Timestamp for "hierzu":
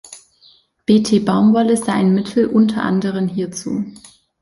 3.27-3.85